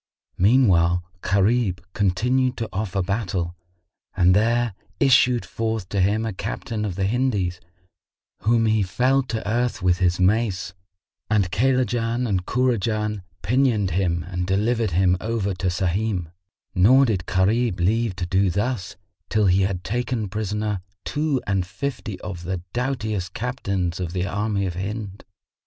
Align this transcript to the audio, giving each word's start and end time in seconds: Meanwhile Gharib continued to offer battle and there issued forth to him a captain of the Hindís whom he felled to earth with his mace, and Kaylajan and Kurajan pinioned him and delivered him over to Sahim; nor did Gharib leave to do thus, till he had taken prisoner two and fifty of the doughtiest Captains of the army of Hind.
Meanwhile 0.39 1.03
Gharib 1.21 1.79
continued 1.93 2.57
to 2.57 2.67
offer 2.73 3.03
battle 3.03 3.55
and 4.17 4.33
there 4.35 4.73
issued 4.99 5.45
forth 5.45 5.89
to 5.89 6.01
him 6.01 6.25
a 6.25 6.33
captain 6.33 6.85
of 6.85 6.95
the 6.95 7.03
Hindís 7.03 7.59
whom 8.39 8.65
he 8.65 8.81
felled 8.81 9.29
to 9.29 9.47
earth 9.47 9.83
with 9.83 9.99
his 9.99 10.19
mace, 10.19 10.73
and 11.29 11.51
Kaylajan 11.51 12.27
and 12.27 12.47
Kurajan 12.47 13.21
pinioned 13.43 13.91
him 13.91 14.23
and 14.23 14.47
delivered 14.47 14.89
him 14.89 15.17
over 15.21 15.53
to 15.53 15.67
Sahim; 15.67 16.31
nor 16.73 17.05
did 17.05 17.27
Gharib 17.27 17.79
leave 17.79 18.15
to 18.15 18.25
do 18.25 18.49
thus, 18.49 18.95
till 19.29 19.45
he 19.45 19.61
had 19.61 19.83
taken 19.83 20.29
prisoner 20.29 20.81
two 21.05 21.39
and 21.45 21.63
fifty 21.63 22.19
of 22.21 22.41
the 22.43 22.63
doughtiest 22.73 23.35
Captains 23.35 23.99
of 23.99 24.13
the 24.13 24.25
army 24.25 24.65
of 24.65 24.73
Hind. 24.73 25.25